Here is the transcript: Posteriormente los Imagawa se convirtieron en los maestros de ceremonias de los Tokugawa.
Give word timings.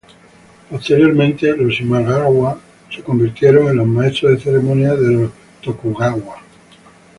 Posteriormente 0.67 1.55
los 1.55 1.79
Imagawa 1.79 2.59
se 2.89 3.03
convirtieron 3.03 3.67
en 3.69 3.77
los 3.77 3.87
maestros 3.87 4.31
de 4.31 4.39
ceremonias 4.39 4.99
de 4.99 5.11
los 5.13 5.31
Tokugawa. 5.63 6.41